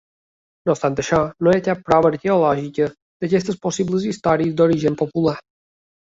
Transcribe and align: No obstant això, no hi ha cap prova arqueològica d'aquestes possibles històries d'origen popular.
No 0.69 0.71
obstant 0.75 0.95
això, 1.03 1.19
no 1.47 1.53
hi 1.55 1.59
ha 1.61 1.65
cap 1.67 1.83
prova 1.89 2.09
arqueològica 2.13 2.89
d'aquestes 2.95 3.61
possibles 3.67 4.09
històries 4.15 4.59
d'origen 4.63 4.99
popular. 5.05 5.37